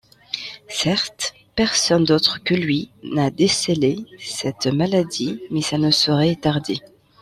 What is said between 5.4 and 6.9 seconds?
mais ça ne saurait tarder.